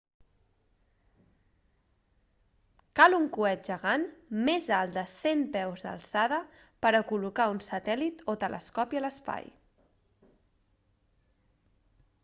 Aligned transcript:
cal 2.99 3.15
un 3.17 3.27
coet 3.37 3.69
gegant 3.71 4.07
més 4.47 4.69
alt 4.79 4.97
de 4.97 5.03
100 5.13 5.45
peus 5.57 5.85
d'alçada 5.89 6.41
per 6.87 6.93
a 6.95 7.03
col·locar 7.13 7.49
un 7.57 7.63
satèl·lit 7.67 8.25
o 8.35 8.37
telescopi 8.47 9.03
a 9.03 9.07
l'espai 9.07 9.49